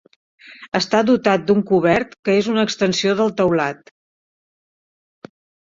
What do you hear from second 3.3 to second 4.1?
teulat.